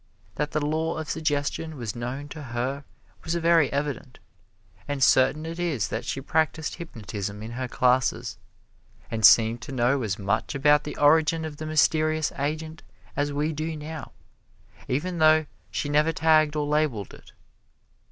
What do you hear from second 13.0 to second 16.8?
as we do now, even though she never tagged or